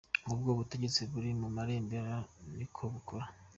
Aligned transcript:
Ngubwo 0.23 0.49
ubutegetsi 0.51 1.01
buri 1.11 1.29
mu 1.41 1.47
marembera 1.55 2.13
niko 2.55 2.81
bukora. 2.93 3.25